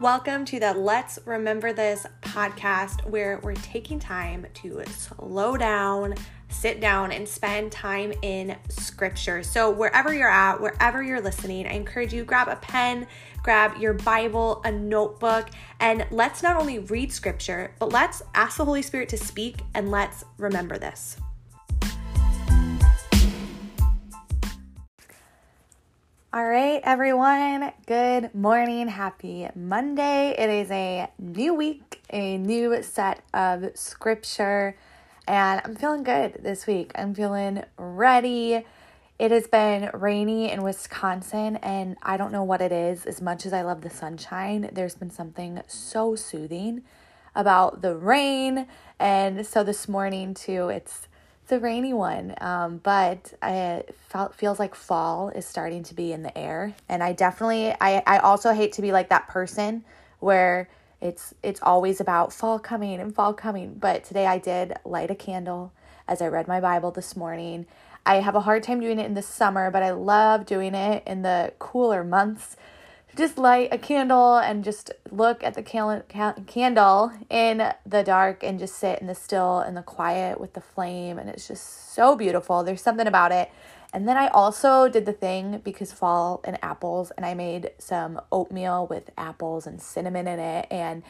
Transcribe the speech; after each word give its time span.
Welcome 0.00 0.44
to 0.46 0.58
the 0.58 0.74
Let's 0.74 1.20
Remember 1.24 1.72
This 1.72 2.04
podcast, 2.20 3.08
where 3.08 3.38
we're 3.44 3.54
taking 3.54 4.00
time 4.00 4.44
to 4.54 4.82
slow 4.86 5.56
down, 5.56 6.16
sit 6.48 6.80
down, 6.80 7.12
and 7.12 7.28
spend 7.28 7.70
time 7.70 8.12
in 8.22 8.56
scripture. 8.68 9.44
So, 9.44 9.70
wherever 9.70 10.12
you're 10.12 10.28
at, 10.28 10.60
wherever 10.60 11.00
you're 11.00 11.20
listening, 11.20 11.68
I 11.68 11.74
encourage 11.74 12.12
you 12.12 12.24
grab 12.24 12.48
a 12.48 12.56
pen, 12.56 13.06
grab 13.44 13.76
your 13.76 13.94
Bible, 13.94 14.62
a 14.64 14.72
notebook, 14.72 15.50
and 15.78 16.04
let's 16.10 16.42
not 16.42 16.56
only 16.56 16.80
read 16.80 17.12
scripture, 17.12 17.72
but 17.78 17.92
let's 17.92 18.20
ask 18.34 18.56
the 18.56 18.64
Holy 18.64 18.82
Spirit 18.82 19.08
to 19.10 19.16
speak 19.16 19.60
and 19.74 19.92
let's 19.92 20.24
remember 20.38 20.76
this. 20.76 21.18
All 26.34 26.44
right, 26.44 26.80
everyone. 26.82 27.70
Good 27.86 28.34
morning. 28.34 28.88
Happy 28.88 29.46
Monday. 29.54 30.34
It 30.36 30.50
is 30.50 30.68
a 30.72 31.08
new 31.16 31.54
week, 31.54 32.02
a 32.10 32.38
new 32.38 32.82
set 32.82 33.22
of 33.32 33.66
scripture, 33.76 34.76
and 35.28 35.62
I'm 35.64 35.76
feeling 35.76 36.02
good 36.02 36.40
this 36.42 36.66
week. 36.66 36.90
I'm 36.96 37.14
feeling 37.14 37.62
ready. 37.78 38.64
It 39.16 39.30
has 39.30 39.46
been 39.46 39.90
rainy 39.94 40.50
in 40.50 40.64
Wisconsin, 40.64 41.54
and 41.58 41.96
I 42.02 42.16
don't 42.16 42.32
know 42.32 42.42
what 42.42 42.60
it 42.60 42.72
is. 42.72 43.06
As 43.06 43.22
much 43.22 43.46
as 43.46 43.52
I 43.52 43.62
love 43.62 43.82
the 43.82 43.90
sunshine, 43.90 44.70
there's 44.72 44.96
been 44.96 45.10
something 45.10 45.62
so 45.68 46.16
soothing 46.16 46.82
about 47.36 47.80
the 47.80 47.94
rain. 47.94 48.66
And 48.98 49.46
so 49.46 49.62
this 49.62 49.88
morning, 49.88 50.34
too, 50.34 50.68
it's 50.68 51.06
a 51.52 51.58
rainy 51.58 51.92
one, 51.92 52.34
um, 52.40 52.78
but 52.82 53.34
it 53.42 53.94
felt 54.08 54.34
feels 54.34 54.58
like 54.58 54.74
fall 54.74 55.28
is 55.30 55.46
starting 55.46 55.82
to 55.84 55.94
be 55.94 56.12
in 56.12 56.22
the 56.22 56.36
air, 56.36 56.74
and 56.88 57.02
I 57.02 57.12
definitely 57.12 57.74
I 57.80 58.02
I 58.06 58.18
also 58.18 58.52
hate 58.52 58.72
to 58.72 58.82
be 58.82 58.92
like 58.92 59.08
that 59.10 59.28
person 59.28 59.84
where 60.20 60.68
it's 61.00 61.34
it's 61.42 61.60
always 61.62 62.00
about 62.00 62.32
fall 62.32 62.58
coming 62.58 63.00
and 63.00 63.14
fall 63.14 63.34
coming. 63.34 63.74
But 63.74 64.04
today 64.04 64.26
I 64.26 64.38
did 64.38 64.74
light 64.84 65.10
a 65.10 65.14
candle 65.14 65.72
as 66.08 66.22
I 66.22 66.28
read 66.28 66.48
my 66.48 66.60
Bible 66.60 66.90
this 66.90 67.16
morning. 67.16 67.66
I 68.06 68.16
have 68.16 68.34
a 68.34 68.40
hard 68.40 68.62
time 68.62 68.80
doing 68.80 68.98
it 68.98 69.06
in 69.06 69.14
the 69.14 69.22
summer, 69.22 69.70
but 69.70 69.82
I 69.82 69.90
love 69.90 70.46
doing 70.46 70.74
it 70.74 71.02
in 71.06 71.22
the 71.22 71.52
cooler 71.58 72.04
months 72.04 72.56
just 73.16 73.38
light 73.38 73.68
a 73.72 73.78
candle 73.78 74.36
and 74.36 74.64
just 74.64 74.90
look 75.10 75.42
at 75.44 75.54
the 75.54 75.62
cal- 75.62 76.02
candle 76.46 77.12
in 77.30 77.72
the 77.86 78.02
dark 78.02 78.42
and 78.42 78.58
just 78.58 78.76
sit 78.76 79.00
in 79.00 79.06
the 79.06 79.14
still 79.14 79.60
and 79.60 79.76
the 79.76 79.82
quiet 79.82 80.40
with 80.40 80.54
the 80.54 80.60
flame 80.60 81.18
and 81.18 81.28
it's 81.28 81.46
just 81.46 81.94
so 81.94 82.16
beautiful 82.16 82.64
there's 82.64 82.82
something 82.82 83.06
about 83.06 83.30
it 83.32 83.50
and 83.92 84.08
then 84.08 84.16
i 84.16 84.28
also 84.28 84.88
did 84.88 85.06
the 85.06 85.12
thing 85.12 85.60
because 85.64 85.92
fall 85.92 86.40
and 86.44 86.58
apples 86.62 87.12
and 87.16 87.24
i 87.24 87.34
made 87.34 87.70
some 87.78 88.20
oatmeal 88.32 88.86
with 88.86 89.10
apples 89.16 89.66
and 89.66 89.80
cinnamon 89.80 90.26
in 90.26 90.38
it 90.38 90.66
and 90.70 91.02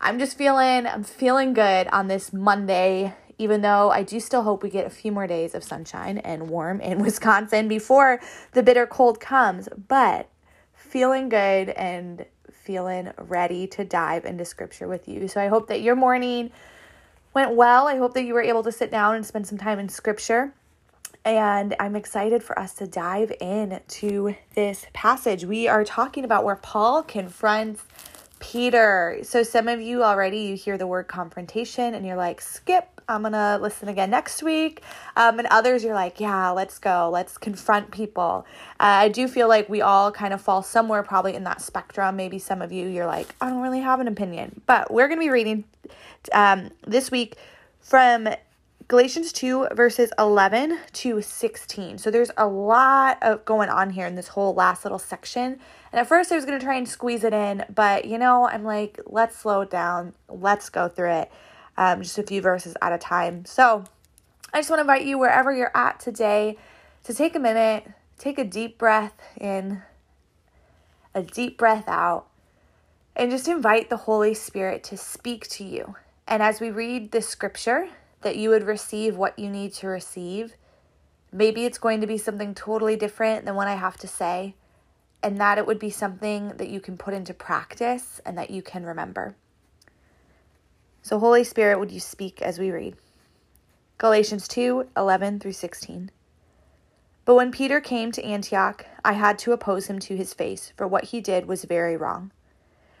i'm 0.00 0.18
just 0.18 0.36
feeling 0.36 0.86
i'm 0.86 1.04
feeling 1.04 1.52
good 1.52 1.86
on 1.88 2.08
this 2.08 2.32
monday 2.32 3.14
even 3.38 3.62
though 3.62 3.90
I 3.90 4.04
do 4.04 4.20
still 4.20 4.42
hope 4.42 4.62
we 4.62 4.70
get 4.70 4.86
a 4.86 4.90
few 4.90 5.10
more 5.10 5.26
days 5.26 5.54
of 5.54 5.64
sunshine 5.64 6.18
and 6.18 6.48
warm 6.48 6.80
in 6.80 6.98
Wisconsin 7.02 7.66
before 7.66 8.20
the 8.52 8.62
bitter 8.62 8.86
cold 8.86 9.18
comes. 9.18 9.68
But 9.88 10.28
feeling 10.92 11.30
good 11.30 11.70
and 11.70 12.26
feeling 12.52 13.10
ready 13.16 13.66
to 13.66 13.82
dive 13.82 14.26
into 14.26 14.44
scripture 14.44 14.86
with 14.86 15.08
you. 15.08 15.26
So 15.26 15.40
I 15.40 15.48
hope 15.48 15.68
that 15.68 15.80
your 15.80 15.96
morning 15.96 16.50
went 17.32 17.56
well. 17.56 17.88
I 17.88 17.96
hope 17.96 18.12
that 18.12 18.24
you 18.24 18.34
were 18.34 18.42
able 18.42 18.62
to 18.62 18.70
sit 18.70 18.90
down 18.90 19.14
and 19.14 19.24
spend 19.24 19.46
some 19.46 19.56
time 19.56 19.78
in 19.78 19.88
scripture. 19.88 20.52
And 21.24 21.74
I'm 21.80 21.96
excited 21.96 22.42
for 22.42 22.58
us 22.58 22.74
to 22.74 22.86
dive 22.86 23.32
into 23.40 24.34
this 24.54 24.84
passage. 24.92 25.46
We 25.46 25.66
are 25.66 25.82
talking 25.82 26.26
about 26.26 26.44
where 26.44 26.56
Paul 26.56 27.02
confronts 27.02 27.82
Peter. 28.38 29.20
So 29.22 29.42
some 29.42 29.68
of 29.68 29.80
you 29.80 30.04
already 30.04 30.40
you 30.40 30.56
hear 30.56 30.76
the 30.76 30.86
word 30.86 31.08
confrontation 31.08 31.94
and 31.94 32.04
you're 32.04 32.16
like, 32.16 32.42
skip, 32.42 32.91
I'm 33.08 33.22
gonna 33.22 33.58
listen 33.60 33.88
again 33.88 34.10
next 34.10 34.42
week. 34.42 34.82
Um, 35.16 35.38
and 35.38 35.48
others 35.48 35.84
you're 35.84 35.94
like, 35.94 36.20
yeah, 36.20 36.50
let's 36.50 36.78
go, 36.78 37.10
let's 37.12 37.38
confront 37.38 37.90
people. 37.90 38.46
Uh, 38.80 39.04
I 39.04 39.08
do 39.08 39.28
feel 39.28 39.48
like 39.48 39.68
we 39.68 39.80
all 39.80 40.12
kind 40.12 40.32
of 40.32 40.40
fall 40.40 40.62
somewhere 40.62 41.02
probably 41.02 41.34
in 41.34 41.44
that 41.44 41.60
spectrum. 41.60 42.16
Maybe 42.16 42.38
some 42.38 42.62
of 42.62 42.72
you 42.72 42.88
you're 42.88 43.06
like, 43.06 43.34
I 43.40 43.48
don't 43.48 43.62
really 43.62 43.80
have 43.80 44.00
an 44.00 44.08
opinion, 44.08 44.60
but 44.66 44.92
we're 44.92 45.08
gonna 45.08 45.20
be 45.20 45.30
reading 45.30 45.64
um, 46.32 46.70
this 46.86 47.10
week 47.10 47.36
from 47.80 48.28
Galatians 48.88 49.32
2, 49.32 49.68
verses 49.72 50.12
11 50.18 50.78
to 50.92 51.22
16. 51.22 51.98
So 51.98 52.10
there's 52.10 52.30
a 52.36 52.46
lot 52.46 53.16
of 53.22 53.44
going 53.44 53.70
on 53.70 53.88
here 53.88 54.06
in 54.06 54.16
this 54.16 54.28
whole 54.28 54.52
last 54.52 54.84
little 54.84 54.98
section. 54.98 55.58
And 55.92 56.00
at 56.00 56.06
first 56.06 56.30
I 56.30 56.36
was 56.36 56.44
going 56.44 56.58
to 56.58 56.64
try 56.64 56.76
and 56.76 56.88
squeeze 56.88 57.24
it 57.24 57.32
in, 57.32 57.64
but 57.74 58.04
you 58.04 58.18
know, 58.18 58.46
I'm 58.46 58.64
like, 58.64 59.00
let's 59.06 59.36
slow 59.36 59.62
it 59.62 59.70
down. 59.70 60.12
Let's 60.28 60.68
go 60.68 60.88
through 60.88 61.12
it 61.12 61.32
um, 61.82 62.00
just 62.00 62.16
a 62.16 62.22
few 62.22 62.40
verses 62.40 62.76
at 62.80 62.92
a 62.92 62.98
time. 62.98 63.44
So 63.44 63.84
I 64.52 64.60
just 64.60 64.70
want 64.70 64.78
to 64.78 64.82
invite 64.82 65.04
you 65.04 65.18
wherever 65.18 65.52
you're 65.52 65.76
at 65.76 65.98
today 65.98 66.56
to 67.02 67.12
take 67.12 67.34
a 67.34 67.40
minute, 67.40 67.84
take 68.18 68.38
a 68.38 68.44
deep 68.44 68.78
breath 68.78 69.14
in, 69.36 69.82
a 71.12 71.24
deep 71.24 71.58
breath 71.58 71.88
out, 71.88 72.26
and 73.16 73.32
just 73.32 73.48
invite 73.48 73.90
the 73.90 73.96
Holy 73.96 74.32
Spirit 74.32 74.84
to 74.84 74.96
speak 74.96 75.48
to 75.48 75.64
you. 75.64 75.96
And 76.28 76.40
as 76.40 76.60
we 76.60 76.70
read 76.70 77.10
the 77.10 77.20
scripture, 77.20 77.88
that 78.20 78.36
you 78.36 78.50
would 78.50 78.62
receive 78.62 79.16
what 79.16 79.36
you 79.36 79.50
need 79.50 79.74
to 79.74 79.88
receive. 79.88 80.54
Maybe 81.32 81.64
it's 81.64 81.78
going 81.78 82.00
to 82.00 82.06
be 82.06 82.16
something 82.16 82.54
totally 82.54 82.94
different 82.94 83.44
than 83.44 83.56
what 83.56 83.66
I 83.66 83.74
have 83.74 83.96
to 83.98 84.06
say, 84.06 84.54
and 85.20 85.40
that 85.40 85.58
it 85.58 85.66
would 85.66 85.80
be 85.80 85.90
something 85.90 86.52
that 86.58 86.68
you 86.68 86.80
can 86.80 86.96
put 86.96 87.12
into 87.12 87.34
practice 87.34 88.20
and 88.24 88.38
that 88.38 88.50
you 88.50 88.62
can 88.62 88.86
remember. 88.86 89.34
So, 91.04 91.18
Holy 91.18 91.42
Spirit, 91.42 91.80
would 91.80 91.90
you 91.90 91.98
speak 91.98 92.40
as 92.40 92.60
we 92.60 92.70
read? 92.70 92.94
Galatians 93.98 94.46
2 94.46 94.88
11 94.96 95.40
through 95.40 95.52
16. 95.52 96.12
But 97.24 97.34
when 97.34 97.50
Peter 97.50 97.80
came 97.80 98.12
to 98.12 98.24
Antioch, 98.24 98.86
I 99.04 99.14
had 99.14 99.36
to 99.40 99.52
oppose 99.52 99.86
him 99.86 99.98
to 99.98 100.16
his 100.16 100.32
face, 100.32 100.72
for 100.76 100.86
what 100.86 101.06
he 101.06 101.20
did 101.20 101.46
was 101.46 101.64
very 101.64 101.96
wrong. 101.96 102.30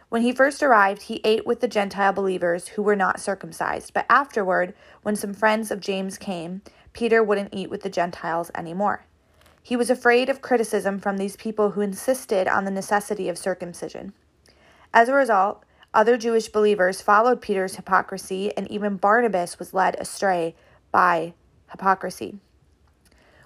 When 0.08 0.22
he 0.22 0.32
first 0.32 0.64
arrived, 0.64 1.02
he 1.02 1.20
ate 1.22 1.46
with 1.46 1.60
the 1.60 1.68
Gentile 1.68 2.12
believers 2.12 2.68
who 2.68 2.82
were 2.82 2.96
not 2.96 3.20
circumcised. 3.20 3.94
But 3.94 4.06
afterward, 4.10 4.74
when 5.02 5.14
some 5.14 5.32
friends 5.32 5.70
of 5.70 5.80
James 5.80 6.18
came, 6.18 6.62
Peter 6.92 7.22
wouldn't 7.22 7.54
eat 7.54 7.70
with 7.70 7.82
the 7.82 7.88
Gentiles 7.88 8.50
anymore. 8.56 9.06
He 9.62 9.76
was 9.76 9.90
afraid 9.90 10.28
of 10.28 10.42
criticism 10.42 10.98
from 10.98 11.18
these 11.18 11.36
people 11.36 11.70
who 11.70 11.80
insisted 11.80 12.48
on 12.48 12.64
the 12.64 12.70
necessity 12.72 13.28
of 13.28 13.38
circumcision. 13.38 14.12
As 14.92 15.08
a 15.08 15.14
result, 15.14 15.64
other 15.94 16.16
Jewish 16.16 16.48
believers 16.48 17.02
followed 17.02 17.40
Peter's 17.40 17.76
hypocrisy, 17.76 18.56
and 18.56 18.70
even 18.70 18.96
Barnabas 18.96 19.58
was 19.58 19.74
led 19.74 19.94
astray 19.96 20.54
by 20.90 21.34
hypocrisy. 21.70 22.38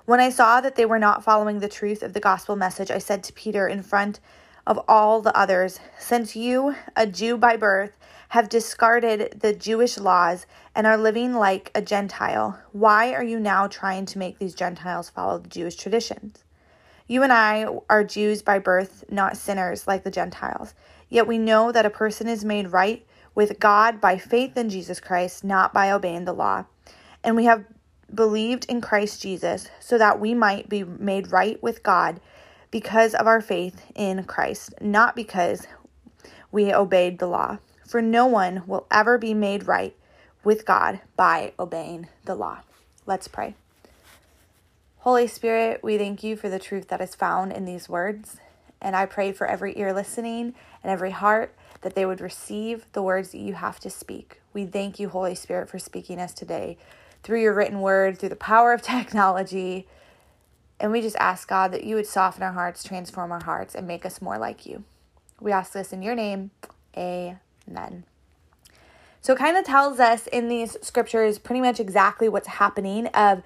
When 0.05 0.21
I 0.21 0.31
saw 0.31 0.61
that 0.61 0.77
they 0.77 0.87
were 0.87 1.01
not 1.01 1.25
following 1.25 1.59
the 1.59 1.69
truth 1.69 2.03
of 2.03 2.13
the 2.13 2.21
gospel 2.21 2.55
message, 2.55 2.91
I 2.91 2.99
said 2.99 3.25
to 3.25 3.33
Peter 3.33 3.67
in 3.67 3.83
front 3.83 4.21
of 4.67 4.81
all 4.89 5.21
the 5.21 5.37
others, 5.37 5.81
since 5.99 6.37
you, 6.37 6.77
a 6.95 7.07
Jew 7.07 7.37
by 7.37 7.57
birth, 7.57 7.97
have 8.31 8.49
discarded 8.49 9.41
the 9.41 9.53
Jewish 9.53 9.99
laws 9.99 10.47
and 10.75 10.87
are 10.87 10.97
living 10.97 11.35
like 11.35 11.71
a 11.75 11.83
Gentile, 11.83 12.59
why 12.73 13.15
are 13.15 13.23
you 13.25 13.39
now 13.39 13.67
trying 13.67 14.07
to 14.07 14.19
make 14.19 14.39
these 14.39 14.55
Gentiles 14.55 15.11
follow 15.11 15.39
the 15.39 15.49
Jewish 15.49 15.77
traditions? 15.77 16.45
You 17.09 17.23
and 17.23 17.33
I 17.33 17.67
are 17.89 18.03
Jews 18.03 18.43
by 18.43 18.59
birth, 18.59 19.05
not 19.09 19.37
sinners 19.37 19.87
like 19.87 20.03
the 20.03 20.11
Gentiles. 20.11 20.75
Yet 21.09 21.27
we 21.27 21.39
know 21.39 21.73
that 21.73 21.87
a 21.87 21.91
person 21.91 22.29
is 22.29 22.45
made 22.45 22.73
right 22.73 23.07
with 23.35 23.61
God 23.61 24.01
by 24.01 24.19
faith 24.19 24.57
in 24.57 24.71
Jesus 24.71 24.99
Christ, 24.99 25.45
not 25.45 25.73
by 25.73 25.91
obeying 25.91 26.25
the 26.25 26.33
law. 26.33 26.65
And 27.23 27.37
we 27.37 27.45
have 27.45 27.65
believed 28.13 28.65
in 28.67 28.81
Christ 28.81 29.21
Jesus 29.21 29.69
so 29.81 29.99
that 29.99 30.21
we 30.21 30.35
might 30.35 30.69
be 30.69 30.85
made 30.85 31.33
right 31.33 31.63
with 31.63 31.83
God 31.83 32.21
because 32.71 33.15
of 33.15 33.27
our 33.27 33.41
faith 33.41 33.85
in 33.95 34.25
Christ, 34.25 34.75
not 34.81 35.15
because 35.15 35.67
we 36.51 36.73
obeyed 36.73 37.19
the 37.19 37.27
law. 37.27 37.59
For 37.87 38.03
no 38.03 38.27
one 38.27 38.63
will 38.67 38.87
ever 38.91 39.19
be 39.19 39.35
made 39.35 39.67
right 39.67 39.95
with 40.43 40.65
God 40.65 41.01
by 41.17 41.53
obeying 41.59 42.09
the 42.25 42.35
law. 42.35 42.61
Let's 43.05 43.29
pray. 43.29 43.55
Holy 44.99 45.29
Spirit, 45.29 45.85
we 45.85 45.99
thank 45.99 46.25
you 46.25 46.37
for 46.37 46.49
the 46.49 46.59
truth 46.59 46.89
that 46.89 47.01
is 47.01 47.15
found 47.15 47.53
in 47.53 47.65
these 47.65 47.89
words. 47.89 48.39
And 48.81 48.97
I 48.97 49.07
pray 49.07 49.33
for 49.33 49.47
every 49.47 49.79
ear 49.79 49.93
listening 49.93 50.55
and 50.87 50.93
every 50.93 51.11
heart 51.11 51.53
that 51.81 51.97
they 51.97 52.07
would 52.07 52.21
receive 52.21 52.87
the 52.93 53.03
words 53.03 53.33
that 53.33 53.39
you 53.39 53.55
have 53.55 53.81
to 53.81 53.91
speak. 53.91 54.41
We 54.53 54.67
thank 54.67 55.01
you, 55.01 55.09
Holy 55.09 55.35
Spirit, 55.35 55.69
for 55.69 55.81
speaking 55.81 56.21
us 56.21 56.33
today 56.33 56.79
through 57.25 57.43
your 57.43 57.53
written 57.53 57.81
word, 57.81 58.19
through 58.19 58.29
the 58.29 58.37
power 58.37 58.73
of 58.73 58.83
technology, 58.83 59.89
and 60.79 60.93
we 60.93 61.01
just 61.01 61.17
ask, 61.17 61.49
God, 61.49 61.73
that 61.73 61.83
you 61.83 61.97
would 61.97 62.07
soften 62.07 62.45
our 62.45 62.53
hearts, 62.53 62.85
transform 62.85 63.33
our 63.33 63.43
hearts, 63.43 63.75
and 63.75 63.85
make 63.85 64.07
us 64.07 64.23
more 64.23 64.39
like 64.39 64.65
you. 64.65 64.85
We 65.41 65.51
ask 65.51 65.73
this 65.73 65.93
in 65.93 66.03
your 66.03 66.15
name. 66.15 66.53
Amen. 66.97 68.05
So 69.21 69.33
it 69.33 69.39
kind 69.39 69.57
of 69.57 69.65
tells 69.65 69.99
us 69.99 70.29
in 70.29 70.47
these 70.47 70.77
scriptures 70.83 71.41
pretty 71.41 71.61
much 71.61 71.81
exactly 71.81 72.29
what's 72.29 72.47
happening 72.47 73.09
of 73.09 73.43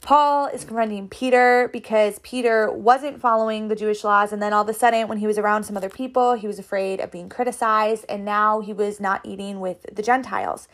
Paul 0.00 0.46
is 0.46 0.64
confronting 0.64 1.08
Peter 1.08 1.68
because 1.72 2.18
Peter 2.20 2.70
wasn't 2.70 3.20
following 3.20 3.68
the 3.68 3.74
Jewish 3.74 4.04
laws. 4.04 4.32
And 4.32 4.40
then 4.40 4.52
all 4.52 4.62
of 4.62 4.68
a 4.68 4.74
sudden, 4.74 5.08
when 5.08 5.18
he 5.18 5.26
was 5.26 5.38
around 5.38 5.64
some 5.64 5.76
other 5.76 5.90
people, 5.90 6.34
he 6.34 6.46
was 6.46 6.58
afraid 6.58 7.00
of 7.00 7.10
being 7.10 7.28
criticized. 7.28 8.04
And 8.08 8.24
now 8.24 8.60
he 8.60 8.72
was 8.72 9.00
not 9.00 9.20
eating 9.24 9.60
with 9.60 9.84
the 9.92 10.02
Gentiles. 10.02 10.68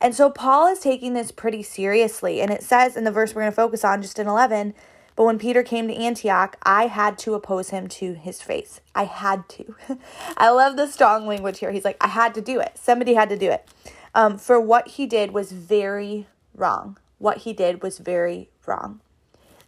And 0.00 0.14
so 0.14 0.30
Paul 0.30 0.66
is 0.66 0.80
taking 0.80 1.14
this 1.14 1.30
pretty 1.30 1.62
seriously. 1.62 2.40
And 2.40 2.50
it 2.50 2.62
says 2.62 2.96
in 2.96 3.04
the 3.04 3.12
verse 3.12 3.34
we're 3.34 3.42
going 3.42 3.52
to 3.52 3.56
focus 3.56 3.84
on, 3.84 4.02
just 4.02 4.18
in 4.18 4.26
11, 4.26 4.74
but 5.14 5.24
when 5.24 5.38
Peter 5.38 5.62
came 5.62 5.88
to 5.88 5.94
Antioch, 5.94 6.56
I 6.62 6.86
had 6.86 7.18
to 7.18 7.34
oppose 7.34 7.70
him 7.70 7.86
to 7.88 8.14
his 8.14 8.40
face. 8.40 8.80
I 8.94 9.04
had 9.04 9.48
to. 9.50 9.76
I 10.36 10.50
love 10.50 10.76
the 10.76 10.86
strong 10.86 11.26
language 11.26 11.58
here. 11.58 11.70
He's 11.70 11.84
like, 11.84 11.98
I 12.00 12.08
had 12.08 12.34
to 12.34 12.40
do 12.40 12.60
it. 12.60 12.78
Somebody 12.78 13.14
had 13.14 13.28
to 13.28 13.36
do 13.36 13.50
it. 13.50 13.68
Um, 14.14 14.38
for 14.38 14.60
what 14.60 14.88
he 14.88 15.06
did 15.06 15.32
was 15.32 15.52
very 15.52 16.26
wrong. 16.54 16.98
What 17.22 17.38
he 17.38 17.52
did 17.52 17.84
was 17.84 17.98
very 17.98 18.50
wrong. 18.66 19.00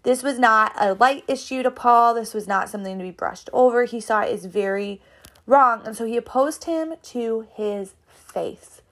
This 0.02 0.24
was 0.24 0.40
not 0.40 0.72
a 0.76 0.94
light 0.94 1.22
issue 1.28 1.62
to 1.62 1.70
Paul. 1.70 2.12
This 2.12 2.34
was 2.34 2.48
not 2.48 2.68
something 2.68 2.98
to 2.98 3.04
be 3.04 3.12
brushed 3.12 3.48
over. 3.52 3.84
He 3.84 4.00
saw 4.00 4.22
it 4.22 4.32
as 4.32 4.46
very 4.46 5.00
wrong. 5.46 5.80
And 5.86 5.96
so 5.96 6.04
he 6.04 6.16
opposed 6.16 6.64
him 6.64 6.94
to 7.00 7.46
his 7.54 7.94
face, 8.08 8.82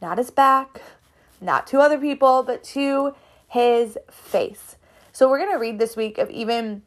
not 0.00 0.18
his 0.18 0.30
back, 0.30 0.82
not 1.40 1.66
to 1.66 1.80
other 1.80 1.98
people, 1.98 2.44
but 2.44 2.62
to 2.62 3.16
his 3.48 3.98
face. 4.08 4.76
So 5.10 5.28
we're 5.28 5.38
going 5.38 5.50
to 5.50 5.58
read 5.58 5.80
this 5.80 5.96
week 5.96 6.18
of 6.18 6.30
even 6.30 6.82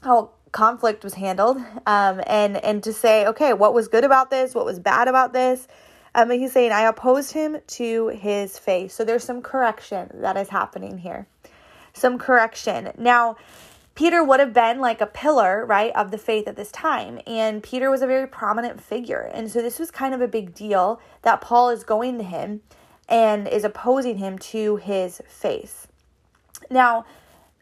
how 0.00 0.30
conflict 0.52 1.04
was 1.04 1.14
handled 1.14 1.58
um, 1.86 2.22
and, 2.26 2.56
and 2.64 2.82
to 2.82 2.94
say, 2.94 3.26
okay, 3.26 3.52
what 3.52 3.74
was 3.74 3.88
good 3.88 4.04
about 4.04 4.30
this? 4.30 4.54
What 4.54 4.64
was 4.64 4.78
bad 4.78 5.06
about 5.06 5.34
this? 5.34 5.68
Um, 6.18 6.30
he's 6.30 6.52
saying, 6.52 6.72
I 6.72 6.82
opposed 6.82 7.32
him 7.32 7.58
to 7.66 8.08
his 8.08 8.58
face. 8.58 8.92
So 8.94 9.04
there's 9.04 9.22
some 9.22 9.40
correction 9.40 10.10
that 10.14 10.36
is 10.36 10.48
happening 10.48 10.98
here 10.98 11.28
some 11.98 12.18
correction. 12.18 12.92
Now, 12.96 13.36
Peter 13.94 14.22
would 14.22 14.40
have 14.40 14.52
been 14.52 14.80
like 14.80 15.00
a 15.00 15.06
pillar, 15.06 15.66
right, 15.66 15.94
of 15.96 16.10
the 16.10 16.18
faith 16.18 16.46
at 16.46 16.56
this 16.56 16.70
time. 16.70 17.20
And 17.26 17.62
Peter 17.62 17.90
was 17.90 18.00
a 18.00 18.06
very 18.06 18.26
prominent 18.26 18.80
figure. 18.80 19.30
And 19.34 19.50
so 19.50 19.60
this 19.60 19.78
was 19.78 19.90
kind 19.90 20.14
of 20.14 20.20
a 20.20 20.28
big 20.28 20.54
deal 20.54 21.00
that 21.22 21.40
Paul 21.40 21.70
is 21.70 21.82
going 21.82 22.18
to 22.18 22.24
him 22.24 22.62
and 23.08 23.48
is 23.48 23.64
opposing 23.64 24.18
him 24.18 24.38
to 24.38 24.76
his 24.76 25.20
face. 25.28 25.88
Now, 26.70 27.04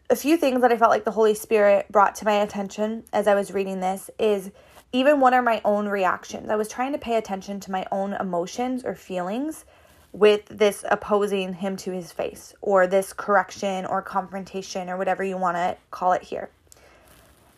a 0.09 0.15
few 0.15 0.37
things 0.37 0.61
that 0.61 0.71
I 0.71 0.77
felt 0.77 0.91
like 0.91 1.05
the 1.05 1.11
Holy 1.11 1.33
Spirit 1.33 1.91
brought 1.91 2.15
to 2.15 2.25
my 2.25 2.33
attention 2.33 3.03
as 3.11 3.27
I 3.27 3.35
was 3.35 3.51
reading 3.51 3.79
this 3.79 4.09
is 4.19 4.51
even 4.91 5.19
what 5.19 5.33
are 5.33 5.41
my 5.41 5.61
own 5.65 5.87
reactions. 5.87 6.49
I 6.49 6.55
was 6.55 6.67
trying 6.67 6.93
to 6.93 6.97
pay 6.97 7.15
attention 7.15 7.59
to 7.61 7.71
my 7.71 7.85
own 7.91 8.13
emotions 8.13 8.83
or 8.83 8.95
feelings 8.95 9.65
with 10.13 10.45
this 10.47 10.83
opposing 10.89 11.53
him 11.53 11.75
to 11.77 11.91
his 11.91 12.11
face 12.11 12.55
or 12.61 12.87
this 12.87 13.13
correction 13.13 13.85
or 13.85 14.01
confrontation 14.01 14.89
or 14.89 14.97
whatever 14.97 15.23
you 15.23 15.37
want 15.37 15.57
to 15.57 15.77
call 15.91 16.13
it 16.13 16.23
here. 16.23 16.49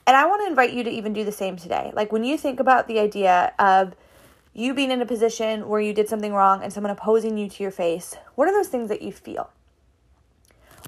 And 0.08 0.18
I 0.18 0.26
want 0.26 0.42
to 0.42 0.48
invite 0.48 0.74
you 0.74 0.84
to 0.84 0.90
even 0.90 1.14
do 1.14 1.24
the 1.24 1.32
same 1.32 1.56
today. 1.56 1.92
Like 1.94 2.12
when 2.12 2.24
you 2.24 2.38
think 2.38 2.60
about 2.60 2.88
the 2.88 3.00
idea 3.00 3.54
of 3.60 3.96
you 4.54 4.74
being 4.74 4.90
in 4.90 5.02
a 5.02 5.06
position 5.06 5.70
where 5.70 5.80
you 5.80 5.94
did 5.94 6.10
something 6.10 6.34
wrong 6.34 6.64
and 6.64 6.74
someone 6.74 6.92
opposing 6.92 7.38
you 7.38 7.48
to 7.48 7.64
your 7.64 7.72
face, 7.72 8.16
what 8.34 8.48
are 8.48 8.52
those 8.52 8.70
things 8.70 8.90
that 8.90 9.04
you 9.04 9.12
feel? 9.12 9.52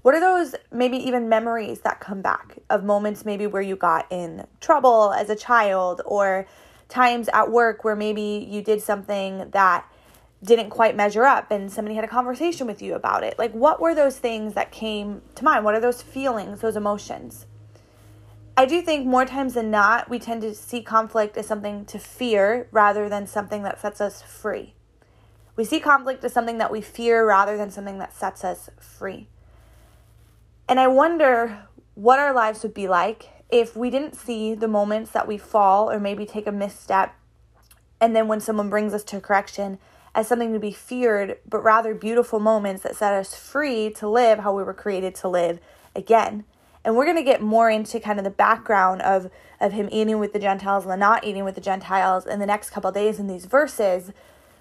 What 0.02 0.16
are 0.16 0.20
those 0.20 0.56
maybe 0.72 0.98
even 0.98 1.30
memories 1.30 1.82
that 1.82 2.00
come 2.00 2.22
back 2.22 2.58
of 2.70 2.84
moments 2.84 3.24
maybe 3.24 3.46
where 3.46 3.62
you 3.62 3.76
got 3.76 4.12
in 4.12 4.48
trouble 4.60 5.14
as 5.14 5.30
a 5.30 5.36
child 5.36 6.02
or 6.06 6.48
times 6.90 7.30
at 7.34 7.52
work 7.52 7.84
where 7.84 7.96
maybe 7.96 8.46
you 8.50 8.64
did 8.64 8.82
something 8.82 9.50
that 9.52 9.86
didn't 10.44 10.72
quite 10.72 10.96
measure 10.96 11.24
up 11.24 11.52
and 11.52 11.72
somebody 11.72 11.94
had 11.94 12.04
a 12.04 12.08
conversation 12.08 12.66
with 12.66 12.82
you 12.82 12.96
about 12.96 13.24
it. 13.24 13.38
Like, 13.38 13.52
what 13.52 13.80
were 13.80 13.94
those 13.94 14.18
things 14.18 14.56
that 14.56 14.72
came 14.72 15.22
to 15.36 15.44
mind? 15.44 15.64
What 15.64 15.76
are 15.76 15.80
those 15.80 16.02
feelings, 16.02 16.62
those 16.62 16.76
emotions? 16.76 17.46
I 18.58 18.66
do 18.66 18.82
think 18.82 19.06
more 19.06 19.26
times 19.26 19.54
than 19.54 19.70
not, 19.70 20.10
we 20.10 20.18
tend 20.18 20.42
to 20.42 20.56
see 20.56 20.82
conflict 20.82 21.38
as 21.38 21.46
something 21.46 21.86
to 21.86 22.00
fear 22.00 22.68
rather 22.72 23.08
than 23.08 23.28
something 23.28 23.62
that 23.64 23.80
sets 23.80 24.02
us 24.02 24.24
free. 24.24 24.74
We 25.56 25.64
see 25.64 25.80
conflict 25.80 26.24
as 26.24 26.34
something 26.34 26.58
that 26.58 26.72
we 26.72 26.82
fear 26.82 27.26
rather 27.26 27.56
than 27.56 27.70
something 27.70 28.00
that 28.00 28.14
sets 28.14 28.44
us 28.44 28.70
free. 28.80 29.30
And 30.72 30.80
I 30.80 30.88
wonder 30.88 31.68
what 31.96 32.18
our 32.18 32.34
lives 32.34 32.64
would 32.64 32.74
be 32.74 32.88
like 32.88 33.28
if 33.50 33.76
we 33.76 33.90
didn't 33.90 34.16
see 34.16 34.56
the 34.56 34.70
moments 34.70 35.12
that 35.12 35.28
we 35.28 35.38
fall 35.38 35.92
or 35.92 36.00
maybe 36.00 36.26
take 36.26 36.48
a 36.48 36.52
misstep, 36.54 37.14
and 38.00 38.16
then 38.16 38.30
when 38.30 38.40
someone 38.40 38.70
brings 38.70 38.94
us 38.94 39.04
to 39.04 39.20
correction, 39.20 39.80
as 40.16 40.30
something 40.30 40.54
to 40.54 40.60
be 40.60 40.72
feared, 40.72 41.40
but 41.46 41.62
rather 41.62 41.94
beautiful 41.94 42.40
moments 42.40 42.84
that 42.84 42.96
set 42.96 43.14
us 43.14 43.36
free 43.36 43.90
to 43.90 44.08
live 44.08 44.40
how 44.40 44.56
we 44.56 44.64
were 44.64 44.74
created 44.74 45.14
to 45.16 45.28
live 45.28 45.60
again. 45.94 46.46
And 46.86 46.96
we're 46.96 47.04
going 47.04 47.18
to 47.18 47.24
get 47.24 47.42
more 47.42 47.70
into 47.70 48.00
kind 48.00 48.18
of 48.18 48.24
the 48.24 48.32
background 48.32 49.02
of, 49.02 49.30
of 49.60 49.74
him 49.74 49.90
eating 49.92 50.20
with 50.20 50.32
the 50.32 50.40
Gentiles 50.40 50.86
and 50.86 50.94
the 50.94 50.96
not 50.96 51.26
eating 51.26 51.44
with 51.44 51.56
the 51.56 51.62
Gentiles 51.62 52.26
in 52.26 52.40
the 52.40 52.46
next 52.46 52.70
couple 52.70 52.94
days 52.94 53.20
in 53.20 53.28
these 53.28 53.44
verses. 53.44 54.14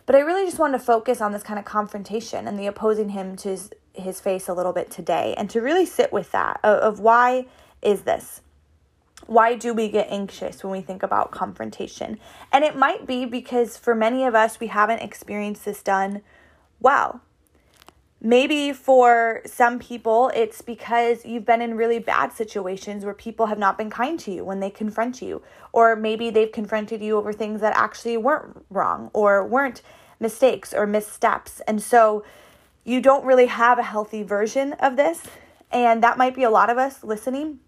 But 0.06 0.16
I 0.16 0.20
really 0.22 0.44
just 0.44 0.58
wanted 0.58 0.78
to 0.78 0.84
focus 0.84 1.20
on 1.20 1.30
this 1.30 1.44
kind 1.44 1.60
of 1.60 1.64
confrontation 1.64 2.48
and 2.48 2.58
the 2.58 2.66
opposing 2.66 3.10
him 3.10 3.36
to 3.36 3.50
his, 3.50 3.70
his 3.94 4.20
face 4.20 4.48
a 4.48 4.54
little 4.54 4.72
bit 4.72 4.90
today 4.90 5.34
and 5.36 5.50
to 5.50 5.60
really 5.60 5.86
sit 5.86 6.12
with 6.12 6.32
that 6.32 6.60
of, 6.62 6.78
of 6.78 7.00
why 7.00 7.46
is 7.82 8.02
this? 8.02 8.42
why 9.26 9.54
do 9.54 9.72
we 9.72 9.88
get 9.88 10.08
anxious 10.10 10.64
when 10.64 10.72
we 10.72 10.80
think 10.80 11.02
about 11.02 11.30
confrontation? 11.30 12.18
And 12.52 12.64
it 12.64 12.76
might 12.76 13.06
be 13.06 13.24
because 13.24 13.76
for 13.76 13.94
many 13.94 14.24
of 14.24 14.34
us, 14.34 14.60
we 14.60 14.68
haven't 14.68 15.02
experienced 15.02 15.64
this 15.64 15.82
done 15.82 16.22
well. 16.80 17.20
Maybe 18.22 18.72
for 18.72 19.40
some 19.46 19.78
people, 19.78 20.30
it's 20.34 20.60
because 20.60 21.24
you've 21.24 21.46
been 21.46 21.62
in 21.62 21.76
really 21.76 21.98
bad 21.98 22.32
situations 22.32 23.04
where 23.04 23.14
people 23.14 23.46
have 23.46 23.58
not 23.58 23.78
been 23.78 23.88
kind 23.88 24.20
to 24.20 24.30
you 24.30 24.44
when 24.44 24.60
they 24.60 24.68
confront 24.68 25.22
you. 25.22 25.42
Or 25.72 25.96
maybe 25.96 26.28
they've 26.30 26.52
confronted 26.52 27.00
you 27.00 27.16
over 27.16 27.32
things 27.32 27.60
that 27.62 27.74
actually 27.76 28.16
weren't 28.16 28.64
wrong 28.68 29.10
or 29.14 29.46
weren't 29.46 29.80
mistakes 30.18 30.74
or 30.74 30.86
missteps. 30.86 31.60
And 31.66 31.82
so 31.82 32.24
you 32.84 33.00
don't 33.00 33.24
really 33.24 33.46
have 33.46 33.78
a 33.78 33.82
healthy 33.82 34.22
version 34.22 34.72
of 34.74 34.96
this. 34.96 35.22
And 35.70 36.02
that 36.02 36.18
might 36.18 36.34
be 36.34 36.42
a 36.42 36.50
lot 36.50 36.70
of 36.70 36.78
us 36.78 37.04
listening 37.04 37.60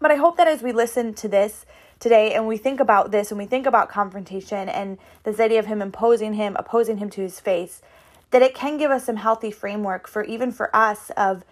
but 0.00 0.10
I 0.10 0.16
hope 0.16 0.36
that 0.36 0.46
as 0.46 0.62
we 0.62 0.72
listen 0.72 1.14
to 1.14 1.28
this 1.28 1.66
today 1.98 2.34
and 2.34 2.46
we 2.46 2.56
think 2.56 2.78
about 2.78 3.10
this 3.10 3.30
and 3.30 3.38
we 3.38 3.46
think 3.46 3.66
about 3.66 3.88
confrontation 3.88 4.68
and 4.68 4.98
this 5.24 5.40
idea 5.40 5.58
of 5.58 5.66
him 5.66 5.82
imposing 5.82 6.34
him, 6.34 6.54
opposing 6.58 6.98
him 6.98 7.10
to 7.10 7.20
his 7.20 7.40
face, 7.40 7.82
that 8.30 8.42
it 8.42 8.54
can 8.54 8.76
give 8.78 8.90
us 8.90 9.04
some 9.04 9.16
healthy 9.16 9.50
framework 9.50 10.06
for 10.06 10.22
even 10.24 10.52
for 10.52 10.74
us 10.74 11.10
of 11.16 11.44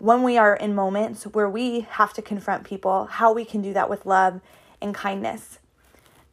when 0.00 0.22
we 0.22 0.36
are 0.36 0.54
in 0.54 0.74
moments 0.74 1.24
where 1.24 1.48
we 1.48 1.80
have 1.82 2.12
to 2.12 2.20
confront 2.20 2.64
people, 2.64 3.06
how 3.06 3.32
we 3.32 3.44
can 3.44 3.62
do 3.62 3.72
that 3.72 3.88
with 3.88 4.04
love 4.04 4.40
and 4.82 4.94
kindness. 4.94 5.58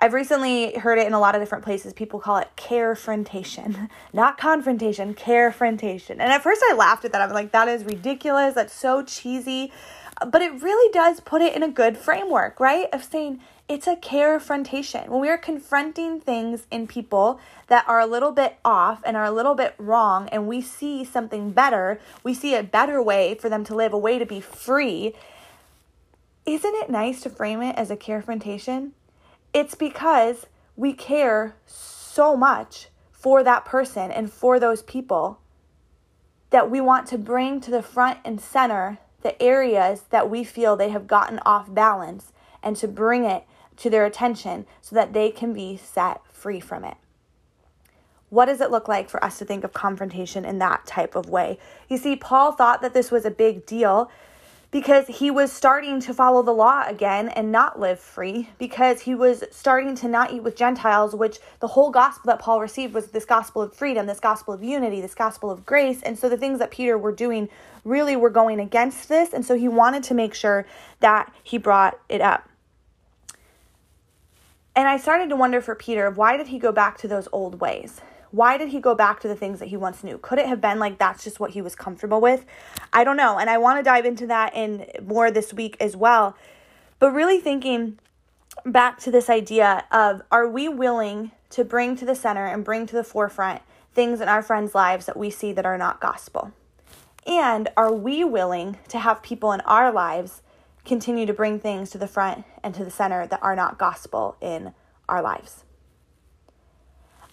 I've 0.04 0.14
recently 0.14 0.74
heard 0.74 0.98
it 0.98 1.06
in 1.06 1.14
a 1.14 1.20
lot 1.20 1.36
of 1.36 1.42
different 1.42 1.64
places. 1.64 1.94
People 1.94 2.20
call 2.20 2.38
it 2.38 2.50
carefrontation, 2.58 3.90
not 4.14 4.38
confrontation, 4.38 5.14
carefrontation. 5.14 6.12
And 6.12 6.24
at 6.24 6.42
first 6.42 6.62
I 6.70 6.74
laughed 6.74 7.06
at 7.06 7.12
that. 7.12 7.22
I'm 7.22 7.32
like, 7.32 7.52
that 7.52 7.68
is 7.68 7.86
ridiculous. 7.86 8.56
That's 8.56 8.74
so 8.74 9.04
cheesy 9.04 9.72
but 10.26 10.42
it 10.42 10.62
really 10.62 10.92
does 10.92 11.20
put 11.20 11.42
it 11.42 11.56
in 11.56 11.64
a 11.64 11.68
good 11.68 11.98
framework, 11.98 12.60
right? 12.60 12.88
Of 12.94 13.04
saying 13.04 13.42
it's 13.68 13.88
a 13.88 13.96
carefrontation. 13.96 15.08
When 15.08 15.22
we 15.22 15.30
are 15.30 15.38
confronting 15.38 16.20
things 16.20 16.68
in 16.70 16.88
people 16.88 17.40
that 17.68 17.88
are 17.88 18.00
a 18.00 18.06
little 18.06 18.32
bit 18.32 18.58
off 18.64 19.02
and 19.06 19.18
are 19.18 19.26
a 19.26 19.32
little 19.32 19.56
bit 19.56 19.74
wrong, 19.78 20.30
and 20.30 20.48
we 20.48 20.62
see 20.62 21.04
something 21.04 21.52
better, 21.52 22.00
we 22.24 22.34
see 22.34 22.54
a 22.54 22.64
better 22.64 23.02
way 23.02 23.36
for 23.36 23.50
them 23.50 23.64
to 23.66 23.76
live, 23.76 23.94
a 23.94 23.98
way 23.98 24.20
to 24.20 24.26
be 24.26 24.42
free. 24.42 25.14
Isn't 26.46 26.76
it 26.76 26.90
nice 26.90 27.22
to 27.22 27.30
frame 27.30 27.62
it 27.62 27.76
as 27.78 27.90
a 27.90 27.98
carefrontation? 27.98 28.92
It's 29.54 29.76
because 29.76 30.48
we 30.76 30.94
care 30.94 31.56
so 31.66 32.36
much 32.38 32.88
for 33.12 33.44
that 33.44 33.66
person 33.66 34.12
and 34.12 34.32
for 34.32 34.60
those 34.60 34.82
people 34.82 35.40
that 36.50 36.70
we 36.70 36.82
want 36.82 37.08
to 37.08 37.18
bring 37.18 37.62
to 37.62 37.72
the 37.72 37.82
front 37.82 38.20
and 38.26 38.40
center 38.40 39.00
the 39.22 39.42
areas 39.42 40.04
that 40.10 40.30
we 40.30 40.44
feel 40.44 40.76
they 40.76 40.90
have 40.90 41.08
gotten 41.08 41.40
off 41.46 41.74
balance 41.74 42.34
and 42.64 42.76
to 42.76 42.88
bring 42.88 43.24
it 43.24 43.46
to 43.78 43.90
their 43.90 44.06
attention 44.06 44.66
so 44.82 44.96
that 44.96 45.14
they 45.14 45.32
can 45.32 45.54
be 45.54 45.78
set 45.78 46.22
free 46.32 46.60
from 46.60 46.84
it. 46.84 46.98
What 48.30 48.46
does 48.46 48.62
it 48.62 48.72
look 48.72 48.88
like 48.88 49.10
for 49.10 49.24
us 49.24 49.38
to 49.40 49.46
think 49.46 49.64
of 49.64 49.74
confrontation 49.74 50.46
in 50.46 50.60
that 50.60 50.86
type 50.86 51.16
of 51.16 51.30
way? 51.30 51.60
You 51.90 51.98
see, 51.98 52.16
Paul 52.16 52.54
thought 52.54 52.82
that 52.82 52.94
this 52.94 53.12
was 53.12 53.26
a 53.26 53.32
big 53.32 53.66
deal 53.66 54.10
because 54.72 55.06
he 55.08 55.30
was 55.30 55.52
starting 55.52 56.00
to 56.00 56.14
follow 56.14 56.42
the 56.42 56.54
law 56.54 56.84
again 56.88 57.28
and 57.28 57.52
not 57.52 57.78
live 57.78 58.00
free 58.00 58.50
because 58.58 59.02
he 59.02 59.14
was 59.14 59.44
starting 59.52 59.96
to 59.96 60.08
not 60.08 60.32
eat 60.32 60.42
with 60.42 60.56
Gentiles, 60.56 61.14
which 61.14 61.40
the 61.60 61.68
whole 61.68 61.92
gospel 61.92 62.30
that 62.32 62.40
Paul 62.40 62.62
received 62.62 62.94
was 62.94 63.08
this 63.08 63.26
gospel 63.26 63.62
of 63.62 63.74
freedom, 63.74 64.06
this 64.06 64.22
gospel 64.22 64.54
of 64.54 64.64
unity, 64.64 65.02
this 65.02 65.14
gospel 65.14 65.52
of 65.52 65.66
grace. 65.66 66.02
And 66.02 66.18
so 66.18 66.30
the 66.30 66.38
things 66.38 66.60
that 66.60 66.72
Peter 66.72 66.98
were 66.98 67.12
doing 67.12 67.50
really 67.84 68.16
were 68.16 68.30
going 68.30 68.62
against 68.62 69.10
this. 69.10 69.34
And 69.34 69.46
so 69.46 69.56
he 69.56 69.68
wanted 69.68 70.04
to 70.04 70.14
make 70.14 70.34
sure 70.34 70.66
that 71.02 71.34
he 71.44 71.58
brought 71.58 72.00
it 72.08 72.22
up. 72.22 72.48
And 74.74 74.88
I 74.88 74.96
started 74.96 75.28
to 75.30 75.36
wonder 75.36 75.60
for 75.60 75.76
Peter, 75.76 76.10
why 76.10 76.38
did 76.38 76.48
he 76.48 76.58
go 76.58 76.72
back 76.72 76.98
to 77.00 77.08
those 77.10 77.28
old 77.34 77.60
ways? 77.60 78.00
Why 78.32 78.58
did 78.58 78.70
he 78.70 78.80
go 78.80 78.96
back 78.96 79.20
to 79.22 79.28
the 79.28 79.36
things 79.36 79.60
that 79.60 79.68
he 79.68 79.78
once 79.78 80.04
knew? 80.04 80.18
Could 80.18 80.40
it 80.40 80.48
have 80.48 80.62
been 80.62 80.80
like 80.80 80.98
that's 80.98 81.24
just 81.24 81.40
what 81.40 81.52
he 81.52 81.62
was 81.62 81.76
comfortable 81.76 82.22
with? 82.22 82.46
I 82.94 83.04
don't 83.04 83.18
know. 83.18 83.38
And 83.38 83.50
I 83.50 83.58
want 83.58 83.80
to 83.80 83.84
dive 83.84 84.06
into 84.06 84.26
that 84.28 84.56
in 84.56 84.88
more 85.06 85.30
this 85.30 85.54
week 85.54 85.76
as 85.80 85.96
well. 85.98 86.36
But 87.00 87.12
really 87.12 87.40
thinking 87.40 88.00
back 88.66 89.00
to 89.00 89.12
this 89.12 89.30
idea 89.30 89.86
of 89.92 90.22
are 90.32 90.48
we 90.48 90.70
willing 90.70 91.32
to 91.52 91.66
bring 91.66 91.96
to 91.98 92.06
the 92.06 92.16
center 92.16 92.46
and 92.46 92.64
bring 92.64 92.86
to 92.88 92.96
the 92.96 93.04
forefront 93.04 93.62
things 93.94 94.22
in 94.22 94.30
our 94.30 94.42
friends' 94.42 94.74
lives 94.74 95.06
that 95.06 95.18
we 95.18 95.30
see 95.30 95.52
that 95.52 95.66
are 95.66 95.78
not 95.78 96.00
gospel? 96.00 96.54
And 97.28 97.70
are 97.76 97.94
we 97.94 98.24
willing 98.24 98.78
to 98.88 99.00
have 99.00 99.22
people 99.22 99.52
in 99.52 99.62
our 99.62 99.92
lives 99.92 100.42
continue 100.86 101.26
to 101.26 101.34
bring 101.34 101.60
things 101.60 101.90
to 101.92 101.98
the 101.98 102.08
front 102.08 102.46
and 102.64 102.74
to 102.76 102.84
the 102.86 102.92
center 102.92 103.28
that 103.28 103.44
are 103.44 103.56
not 103.56 103.78
gospel 103.78 104.38
in 104.42 104.74
our 105.10 105.22
lives? 105.22 105.66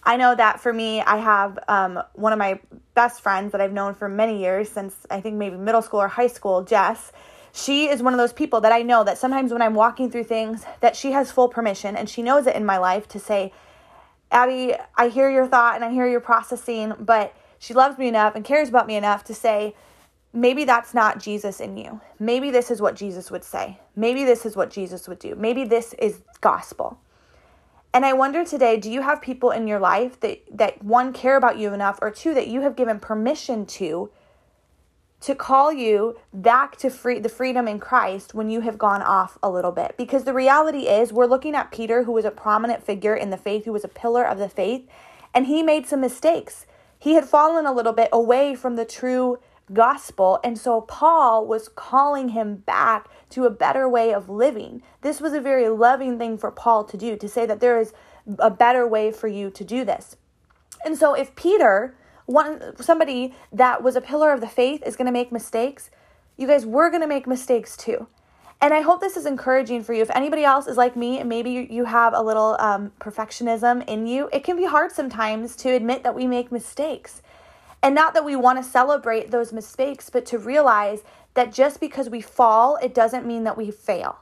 I 0.03 0.17
know 0.17 0.33
that 0.35 0.59
for 0.59 0.71
me, 0.73 1.01
I 1.01 1.17
have 1.17 1.59
um, 1.67 2.01
one 2.13 2.33
of 2.33 2.39
my 2.39 2.59
best 2.95 3.21
friends 3.21 3.51
that 3.51 3.61
I've 3.61 3.73
known 3.73 3.95
for 3.95 4.07
many 4.07 4.39
years, 4.39 4.69
since 4.69 4.95
I 5.09 5.21
think 5.21 5.35
maybe 5.35 5.57
middle 5.57 5.81
school 5.81 6.01
or 6.01 6.07
high 6.07 6.27
school, 6.27 6.63
Jess. 6.63 7.11
She 7.51 7.87
is 7.89 8.01
one 8.01 8.13
of 8.13 8.17
those 8.17 8.33
people 8.33 8.61
that 8.61 8.71
I 8.71 8.81
know 8.81 9.03
that 9.03 9.17
sometimes 9.17 9.51
when 9.51 9.61
I'm 9.61 9.73
walking 9.73 10.09
through 10.11 10.25
things, 10.25 10.65
that 10.81 10.95
she 10.95 11.11
has 11.11 11.31
full 11.31 11.49
permission 11.49 11.95
and 11.95 12.09
she 12.09 12.21
knows 12.21 12.47
it 12.47 12.55
in 12.55 12.65
my 12.65 12.77
life 12.77 13.07
to 13.09 13.19
say, 13.19 13.51
Abby, 14.31 14.75
I 14.95 15.09
hear 15.09 15.29
your 15.29 15.47
thought 15.47 15.75
and 15.75 15.83
I 15.83 15.91
hear 15.91 16.07
your 16.07 16.19
processing, 16.19 16.93
but 16.99 17.35
she 17.57 17.73
loves 17.73 17.97
me 17.97 18.07
enough 18.07 18.35
and 18.35 18.45
cares 18.45 18.69
about 18.69 18.87
me 18.87 18.95
enough 18.95 19.23
to 19.25 19.33
say, 19.33 19.75
maybe 20.31 20.63
that's 20.63 20.93
not 20.93 21.19
Jesus 21.19 21.59
in 21.59 21.75
you. 21.75 21.99
Maybe 22.19 22.51
this 22.51 22.69
is 22.69 22.81
what 22.81 22.95
Jesus 22.95 23.31
would 23.31 23.43
say. 23.43 23.79
Maybe 23.95 24.23
this 24.23 24.45
is 24.45 24.55
what 24.55 24.69
Jesus 24.69 25.07
would 25.07 25.19
do. 25.19 25.35
Maybe 25.35 25.63
this 25.65 25.93
is 25.93 26.21
gospel. 26.41 26.99
And 27.93 28.05
I 28.05 28.13
wonder 28.13 28.45
today, 28.45 28.77
do 28.77 28.91
you 28.91 29.01
have 29.01 29.21
people 29.21 29.49
in 29.51 29.67
your 29.67 29.79
life 29.79 30.19
that 30.19 30.41
that 30.51 30.83
one 30.83 31.11
care 31.11 31.37
about 31.37 31.57
you 31.57 31.73
enough 31.73 31.97
or 32.01 32.11
two 32.11 32.33
that 32.35 32.47
you 32.47 32.61
have 32.61 32.75
given 32.75 32.99
permission 32.99 33.65
to 33.65 34.11
to 35.21 35.35
call 35.35 35.73
you 35.73 36.17
back 36.33 36.77
to 36.77 36.89
free 36.89 37.19
the 37.19 37.27
freedom 37.27 37.67
in 37.67 37.77
Christ 37.79 38.33
when 38.33 38.49
you 38.49 38.61
have 38.61 38.77
gone 38.77 39.01
off 39.01 39.37
a 39.41 39.49
little 39.49 39.71
bit? 39.71 39.95
Because 39.97 40.23
the 40.23 40.33
reality 40.33 40.87
is 40.87 41.11
we're 41.11 41.25
looking 41.25 41.55
at 41.55 41.71
Peter 41.71 42.03
who 42.03 42.11
was 42.11 42.25
a 42.25 42.31
prominent 42.31 42.83
figure 42.83 43.15
in 43.15 43.31
the 43.31 43.37
faith, 43.37 43.65
who 43.65 43.73
was 43.73 43.83
a 43.83 43.89
pillar 43.89 44.23
of 44.23 44.37
the 44.37 44.49
faith, 44.49 44.87
and 45.33 45.47
he 45.47 45.63
made 45.63 45.87
some 45.87 45.99
mistakes. 45.99 46.65
He 46.97 47.15
had 47.15 47.25
fallen 47.25 47.65
a 47.65 47.73
little 47.73 47.93
bit 47.93 48.09
away 48.13 48.55
from 48.55 48.75
the 48.75 48.85
true 48.85 49.39
gospel. 49.73 50.39
And 50.43 50.57
so 50.57 50.81
Paul 50.81 51.45
was 51.45 51.69
calling 51.69 52.29
him 52.29 52.57
back 52.57 53.07
to 53.31 53.45
a 53.45 53.49
better 53.49 53.87
way 53.87 54.13
of 54.13 54.29
living. 54.29 54.81
This 55.01 55.21
was 55.21 55.33
a 55.33 55.41
very 55.41 55.69
loving 55.69 56.17
thing 56.17 56.37
for 56.37 56.51
Paul 56.51 56.83
to 56.85 56.97
do, 56.97 57.15
to 57.17 57.29
say 57.29 57.45
that 57.45 57.59
there 57.59 57.79
is 57.79 57.93
a 58.37 58.49
better 58.49 58.87
way 58.87 59.11
for 59.11 59.27
you 59.27 59.49
to 59.51 59.63
do 59.63 59.83
this. 59.85 60.15
And 60.85 60.97
so 60.97 61.13
if 61.13 61.35
Peter, 61.35 61.95
one 62.25 62.75
somebody 62.81 63.33
that 63.51 63.83
was 63.83 63.95
a 63.95 64.01
pillar 64.01 64.31
of 64.31 64.41
the 64.41 64.47
faith 64.47 64.83
is 64.85 64.95
going 64.95 65.07
to 65.07 65.11
make 65.11 65.31
mistakes, 65.31 65.89
you 66.37 66.47
guys 66.47 66.65
we're 66.65 66.89
going 66.89 67.01
to 67.01 67.07
make 67.07 67.27
mistakes 67.27 67.75
too. 67.75 68.07
And 68.61 68.73
I 68.73 68.81
hope 68.81 68.99
this 68.99 69.15
is 69.15 69.25
encouraging 69.25 69.83
for 69.83 69.93
you. 69.93 70.01
If 70.01 70.09
anybody 70.09 70.43
else 70.43 70.67
is 70.67 70.75
like 70.75 70.97
me 70.97 71.19
and 71.19 71.29
maybe 71.29 71.67
you 71.69 71.85
have 71.85 72.13
a 72.13 72.21
little 72.21 72.57
um, 72.59 72.91
perfectionism 72.99 73.87
in 73.87 74.05
you, 74.05 74.29
it 74.33 74.43
can 74.43 74.57
be 74.57 74.65
hard 74.65 74.91
sometimes 74.91 75.55
to 75.57 75.69
admit 75.69 76.03
that 76.03 76.13
we 76.13 76.27
make 76.27 76.51
mistakes. 76.51 77.21
And 77.81 77.95
not 77.95 78.13
that 78.13 78.25
we 78.25 78.35
want 78.35 78.63
to 78.63 78.69
celebrate 78.69 79.31
those 79.31 79.53
mistakes, 79.53 80.09
but 80.09 80.25
to 80.27 80.37
realize 80.37 81.01
that 81.33 81.53
just 81.53 81.79
because 81.79 82.09
we 82.09 82.21
fall, 82.21 82.77
it 82.77 82.93
doesn't 82.93 83.25
mean 83.25 83.43
that 83.45 83.57
we 83.57 83.71
fail. 83.71 84.19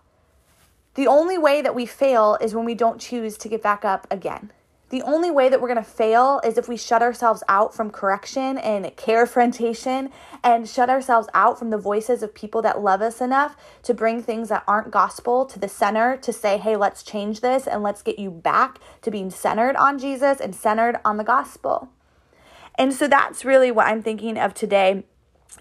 The 0.94 1.08
only 1.08 1.38
way 1.38 1.62
that 1.62 1.76
we 1.76 1.86
fail 1.86 2.38
is 2.42 2.54
when 2.56 2.66
we 2.66 2.76
don't 2.76 3.00
choose 3.00 3.38
to 3.40 3.50
get 3.50 3.62
back 3.62 3.86
up 3.86 4.08
again. 4.12 4.52
The 4.90 5.02
only 5.02 5.30
way 5.30 5.50
that 5.50 5.60
we're 5.60 5.68
going 5.68 5.84
to 5.84 5.90
fail 5.90 6.40
is 6.46 6.58
if 6.58 6.70
we 6.70 6.78
shut 6.78 7.02
ourselves 7.02 7.44
out 7.50 7.76
from 7.76 7.92
correction 7.92 8.58
and 8.58 8.86
carefrontation 8.96 10.12
and 10.44 10.68
shut 10.68 10.90
ourselves 10.90 11.28
out 11.34 11.60
from 11.60 11.72
the 11.72 11.78
voices 11.78 12.24
of 12.24 12.34
people 12.34 12.62
that 12.62 12.82
love 12.82 13.02
us 13.02 13.20
enough 13.20 13.58
to 13.84 13.94
bring 13.94 14.24
things 14.24 14.48
that 14.48 14.64
aren't 14.66 14.92
gospel 14.92 15.46
to 15.48 15.60
the 15.60 15.68
center 15.68 16.16
to 16.18 16.32
say, 16.32 16.58
hey, 16.58 16.78
let's 16.78 17.04
change 17.04 17.42
this 17.42 17.68
and 17.68 17.84
let's 17.84 18.02
get 18.02 18.18
you 18.18 18.32
back 18.32 18.80
to 19.02 19.12
being 19.12 19.30
centered 19.30 19.76
on 19.76 20.00
Jesus 20.00 20.40
and 20.40 20.56
centered 20.56 21.02
on 21.04 21.18
the 21.18 21.24
gospel. 21.26 21.90
And 22.78 22.94
so 22.94 23.08
that's 23.08 23.44
really 23.44 23.72
what 23.72 23.88
I'm 23.88 24.04
thinking 24.04 24.38
of 24.38 24.54
today 24.54 25.04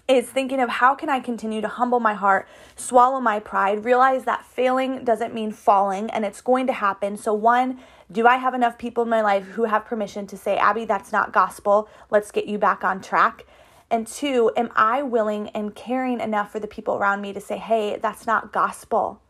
is 0.07 0.29
thinking 0.29 0.59
of 0.61 0.69
how 0.69 0.95
can 0.95 1.09
I 1.09 1.19
continue 1.19 1.61
to 1.61 1.67
humble 1.67 1.99
my 1.99 2.13
heart, 2.13 2.47
swallow 2.75 3.19
my 3.19 3.39
pride, 3.39 3.83
realize 3.83 4.25
that 4.25 4.45
failing 4.45 5.03
doesn't 5.03 5.33
mean 5.33 5.51
falling 5.51 6.09
and 6.11 6.23
it's 6.23 6.41
going 6.41 6.67
to 6.67 6.73
happen. 6.73 7.17
So 7.17 7.33
one, 7.33 7.79
do 8.11 8.27
I 8.27 8.37
have 8.37 8.53
enough 8.53 8.77
people 8.77 9.03
in 9.03 9.09
my 9.09 9.21
life 9.21 9.43
who 9.43 9.65
have 9.65 9.85
permission 9.85 10.27
to 10.27 10.37
say, 10.37 10.57
"Abby, 10.57 10.85
that's 10.85 11.11
not 11.11 11.33
gospel. 11.33 11.89
Let's 12.09 12.31
get 12.31 12.45
you 12.45 12.57
back 12.57 12.83
on 12.83 13.01
track." 13.01 13.45
And 13.89 14.05
two, 14.05 14.51
am 14.55 14.69
I 14.75 15.01
willing 15.01 15.49
and 15.49 15.75
caring 15.75 16.19
enough 16.21 16.51
for 16.51 16.59
the 16.59 16.67
people 16.67 16.95
around 16.95 17.21
me 17.21 17.33
to 17.33 17.41
say, 17.41 17.57
"Hey, 17.57 17.97
that's 17.97 18.27
not 18.27 18.53
gospel. 18.53 19.21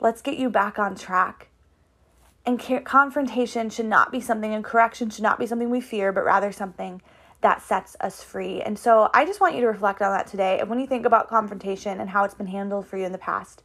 Let's 0.00 0.22
get 0.22 0.38
you 0.38 0.50
back 0.50 0.78
on 0.78 0.96
track." 0.96 1.48
And 2.46 2.84
confrontation 2.84 3.70
should 3.70 3.86
not 3.86 4.12
be 4.12 4.20
something, 4.20 4.52
and 4.52 4.62
correction 4.62 5.08
should 5.08 5.22
not 5.22 5.38
be 5.38 5.46
something 5.46 5.70
we 5.70 5.80
fear, 5.80 6.12
but 6.12 6.24
rather 6.24 6.52
something 6.52 7.00
that 7.40 7.62
sets 7.62 7.96
us 8.00 8.22
free. 8.22 8.60
And 8.62 8.78
so 8.78 9.10
I 9.14 9.24
just 9.24 9.40
want 9.40 9.54
you 9.54 9.60
to 9.62 9.66
reflect 9.66 10.02
on 10.02 10.12
that 10.12 10.26
today. 10.26 10.58
And 10.60 10.68
when 10.68 10.80
you 10.80 10.86
think 10.86 11.06
about 11.06 11.28
confrontation 11.28 12.00
and 12.00 12.10
how 12.10 12.24
it's 12.24 12.34
been 12.34 12.46
handled 12.46 12.86
for 12.86 12.96
you 12.96 13.04
in 13.04 13.12
the 13.12 13.18
past, 13.18 13.62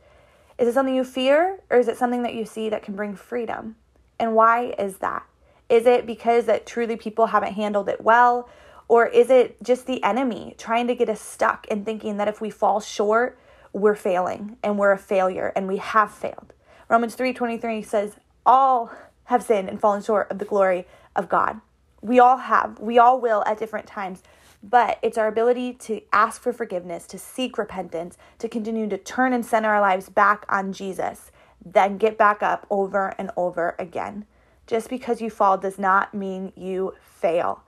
is 0.58 0.68
it 0.68 0.74
something 0.74 0.94
you 0.94 1.06
fear 1.06 1.60
or 1.70 1.78
is 1.78 1.88
it 1.88 1.98
something 1.98 2.24
that 2.24 2.34
you 2.34 2.46
see 2.46 2.70
that 2.70 2.84
can 2.84 2.96
bring 2.96 3.16
freedom? 3.16 3.78
And 4.20 4.36
why 4.36 4.76
is 4.78 4.98
that? 4.98 5.26
Is 5.70 5.86
it 5.86 6.06
because 6.06 6.46
that 6.46 6.66
truly 6.66 6.98
people 6.98 7.28
haven't 7.28 7.54
handled 7.54 7.88
it 7.88 8.02
well? 8.02 8.50
Or 8.90 9.08
is 9.08 9.30
it 9.30 9.62
just 9.64 9.88
the 9.88 10.04
enemy 10.04 10.56
trying 10.58 10.88
to 10.88 10.96
get 10.96 11.08
us 11.08 11.22
stuck 11.22 11.68
in 11.68 11.86
thinking 11.86 12.18
that 12.18 12.28
if 12.28 12.42
we 12.42 12.50
fall 12.50 12.82
short, 12.82 13.40
we're 13.72 13.96
failing 13.96 14.58
and 14.64 14.78
we're 14.78 14.92
a 14.92 14.98
failure 14.98 15.54
and 15.56 15.68
we 15.68 15.78
have 15.78 16.12
failed? 16.12 16.54
Romans 16.90 17.16
3:23 17.16 17.86
says, 17.86 18.16
all 18.50 18.92
have 19.26 19.44
sinned 19.44 19.70
and 19.70 19.80
fallen 19.80 20.02
short 20.02 20.30
of 20.32 20.40
the 20.40 20.46
glory 20.46 20.88
of 21.16 21.30
God. 21.30 21.62
We 22.02 22.20
all 22.20 22.38
have, 22.38 22.80
we 22.80 22.98
all 22.98 23.22
will 23.22 23.44
at 23.46 23.60
different 23.60 23.86
times, 23.86 24.24
but 24.64 24.98
it's 25.04 25.20
our 25.20 25.28
ability 25.28 25.74
to 25.74 26.02
ask 26.12 26.42
for 26.42 26.52
forgiveness, 26.52 27.06
to 27.08 27.20
seek 27.20 27.60
repentance, 27.60 28.18
to 28.40 28.50
continue 28.50 28.90
to 28.90 28.98
turn 28.98 29.34
and 29.34 29.46
center 29.46 29.70
our 29.70 29.82
lives 29.82 30.10
back 30.10 30.46
on 30.50 30.74
Jesus, 30.74 31.32
then 31.64 32.00
get 32.00 32.18
back 32.18 32.42
up 32.42 32.66
over 32.72 33.14
and 33.20 33.30
over 33.38 33.76
again. 33.78 34.26
Just 34.66 34.90
because 34.90 35.22
you 35.22 35.30
fall 35.30 35.60
does 35.60 35.78
not 35.78 36.16
mean 36.16 36.52
you 36.56 36.96
fail. 37.00 37.64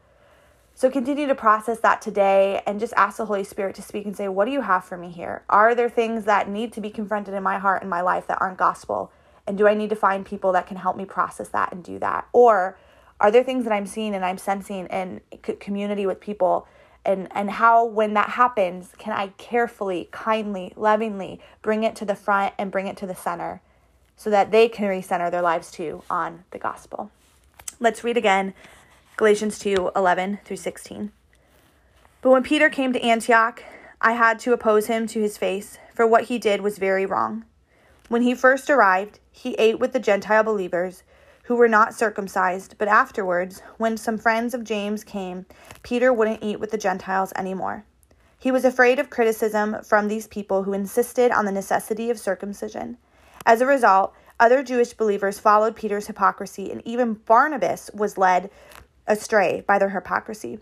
So 0.73 0.89
continue 0.89 1.27
to 1.27 1.35
process 1.35 1.79
that 1.81 2.01
today 2.01 2.63
and 2.65 2.79
just 2.79 2.93
ask 2.97 3.17
the 3.17 3.25
Holy 3.27 3.43
Spirit 3.43 3.75
to 3.75 3.83
speak 3.83 4.05
and 4.05 4.17
say, 4.17 4.27
What 4.27 4.45
do 4.45 4.51
you 4.51 4.61
have 4.61 4.83
for 4.83 4.97
me 4.97 5.11
here? 5.11 5.43
Are 5.47 5.75
there 5.75 5.89
things 5.89 6.25
that 6.25 6.49
need 6.49 6.73
to 6.73 6.81
be 6.81 6.89
confronted 6.89 7.35
in 7.35 7.43
my 7.43 7.59
heart 7.59 7.81
and 7.81 7.89
my 7.89 8.01
life 8.01 8.25
that 8.27 8.41
aren't 8.41 8.57
gospel? 8.57 9.11
And 9.51 9.57
do 9.57 9.67
I 9.67 9.73
need 9.73 9.89
to 9.89 9.97
find 9.97 10.25
people 10.25 10.53
that 10.53 10.65
can 10.65 10.77
help 10.77 10.95
me 10.95 11.03
process 11.03 11.49
that 11.49 11.73
and 11.73 11.83
do 11.83 11.99
that? 11.99 12.25
Or 12.31 12.77
are 13.19 13.29
there 13.29 13.43
things 13.43 13.65
that 13.65 13.73
I'm 13.73 13.85
seeing 13.85 14.15
and 14.15 14.23
I'm 14.23 14.37
sensing 14.37 14.85
in 14.85 15.19
community 15.59 16.05
with 16.05 16.21
people? 16.21 16.69
And, 17.03 17.27
and 17.31 17.51
how, 17.51 17.83
when 17.83 18.13
that 18.13 18.29
happens, 18.29 18.93
can 18.97 19.11
I 19.11 19.27
carefully, 19.37 20.07
kindly, 20.13 20.71
lovingly 20.77 21.41
bring 21.61 21.83
it 21.83 21.97
to 21.97 22.05
the 22.05 22.15
front 22.15 22.53
and 22.57 22.71
bring 22.71 22.87
it 22.87 22.95
to 22.95 23.05
the 23.05 23.13
center 23.13 23.59
so 24.15 24.29
that 24.29 24.51
they 24.51 24.69
can 24.69 24.85
recenter 24.85 25.29
their 25.29 25.41
lives 25.41 25.69
too 25.69 26.01
on 26.09 26.45
the 26.51 26.57
gospel? 26.57 27.11
Let's 27.77 28.05
read 28.05 28.15
again 28.15 28.53
Galatians 29.17 29.59
2 29.59 29.91
11 29.93 30.39
through 30.45 30.55
16. 30.55 31.11
But 32.21 32.29
when 32.29 32.43
Peter 32.43 32.69
came 32.69 32.93
to 32.93 33.01
Antioch, 33.01 33.65
I 33.99 34.13
had 34.13 34.39
to 34.39 34.53
oppose 34.53 34.87
him 34.87 35.07
to 35.07 35.19
his 35.19 35.37
face, 35.37 35.77
for 35.93 36.07
what 36.07 36.23
he 36.29 36.39
did 36.39 36.61
was 36.61 36.77
very 36.77 37.05
wrong. 37.05 37.43
When 38.11 38.23
he 38.23 38.35
first 38.35 38.69
arrived, 38.69 39.21
he 39.31 39.53
ate 39.53 39.79
with 39.79 39.93
the 39.93 39.99
Gentile 39.99 40.43
believers 40.43 41.03
who 41.43 41.55
were 41.55 41.69
not 41.69 41.93
circumcised, 41.93 42.75
but 42.77 42.89
afterwards, 42.89 43.61
when 43.77 43.95
some 43.95 44.17
friends 44.17 44.53
of 44.53 44.65
James 44.65 45.05
came, 45.05 45.45
Peter 45.81 46.11
wouldn't 46.11 46.43
eat 46.43 46.59
with 46.59 46.71
the 46.71 46.77
Gentiles 46.77 47.31
anymore. 47.37 47.85
He 48.37 48.51
was 48.51 48.65
afraid 48.65 48.99
of 48.99 49.09
criticism 49.09 49.77
from 49.85 50.09
these 50.09 50.27
people 50.27 50.63
who 50.63 50.73
insisted 50.73 51.31
on 51.31 51.45
the 51.45 51.53
necessity 51.53 52.09
of 52.09 52.19
circumcision. 52.19 52.97
As 53.45 53.61
a 53.61 53.65
result, 53.65 54.13
other 54.41 54.61
Jewish 54.61 54.91
believers 54.91 55.39
followed 55.39 55.77
Peter's 55.77 56.07
hypocrisy, 56.07 56.69
and 56.69 56.81
even 56.83 57.13
Barnabas 57.13 57.89
was 57.93 58.17
led 58.17 58.49
astray 59.07 59.63
by 59.65 59.79
their 59.79 59.91
hypocrisy. 59.91 60.59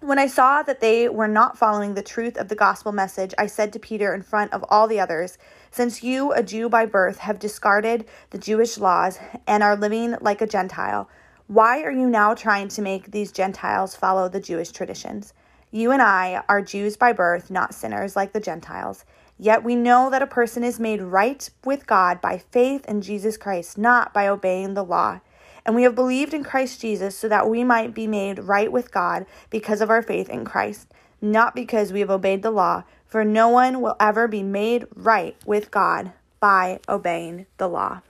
When 0.00 0.20
I 0.20 0.28
saw 0.28 0.62
that 0.62 0.78
they 0.78 1.08
were 1.08 1.26
not 1.26 1.58
following 1.58 1.94
the 1.94 2.04
truth 2.04 2.36
of 2.36 2.46
the 2.46 2.54
gospel 2.54 2.92
message, 2.92 3.34
I 3.36 3.48
said 3.48 3.72
to 3.72 3.80
Peter 3.80 4.14
in 4.14 4.22
front 4.22 4.52
of 4.52 4.64
all 4.68 4.86
the 4.86 5.00
others, 5.00 5.38
Since 5.72 6.04
you, 6.04 6.32
a 6.32 6.40
Jew 6.40 6.68
by 6.68 6.86
birth, 6.86 7.18
have 7.18 7.40
discarded 7.40 8.06
the 8.30 8.38
Jewish 8.38 8.78
laws 8.78 9.18
and 9.44 9.60
are 9.60 9.74
living 9.74 10.14
like 10.20 10.40
a 10.40 10.46
Gentile, 10.46 11.10
why 11.48 11.82
are 11.82 11.90
you 11.90 12.08
now 12.08 12.32
trying 12.34 12.68
to 12.68 12.82
make 12.82 13.10
these 13.10 13.32
Gentiles 13.32 13.96
follow 13.96 14.28
the 14.28 14.38
Jewish 14.38 14.70
traditions? 14.70 15.34
You 15.72 15.90
and 15.90 16.00
I 16.00 16.44
are 16.48 16.62
Jews 16.62 16.96
by 16.96 17.12
birth, 17.12 17.50
not 17.50 17.74
sinners 17.74 18.14
like 18.14 18.32
the 18.32 18.40
Gentiles. 18.40 19.04
Yet 19.36 19.64
we 19.64 19.74
know 19.74 20.10
that 20.10 20.22
a 20.22 20.28
person 20.28 20.62
is 20.62 20.78
made 20.78 21.02
right 21.02 21.50
with 21.64 21.88
God 21.88 22.20
by 22.20 22.38
faith 22.38 22.86
in 22.86 23.00
Jesus 23.00 23.36
Christ, 23.36 23.76
not 23.76 24.14
by 24.14 24.28
obeying 24.28 24.74
the 24.74 24.84
law. 24.84 25.20
And 25.68 25.74
we 25.74 25.82
have 25.82 25.94
believed 25.94 26.32
in 26.32 26.44
Christ 26.44 26.80
Jesus 26.80 27.14
so 27.14 27.28
that 27.28 27.46
we 27.46 27.62
might 27.62 27.92
be 27.92 28.06
made 28.06 28.38
right 28.38 28.72
with 28.72 28.90
God 28.90 29.26
because 29.50 29.82
of 29.82 29.90
our 29.90 30.00
faith 30.00 30.30
in 30.30 30.46
Christ, 30.46 30.88
not 31.20 31.54
because 31.54 31.92
we 31.92 32.00
have 32.00 32.08
obeyed 32.08 32.40
the 32.40 32.50
law, 32.50 32.84
for 33.04 33.22
no 33.22 33.50
one 33.50 33.82
will 33.82 33.94
ever 34.00 34.26
be 34.26 34.42
made 34.42 34.86
right 34.94 35.36
with 35.44 35.70
God 35.70 36.12
by 36.40 36.80
obeying 36.88 37.44
the 37.58 37.68
law. 37.68 38.00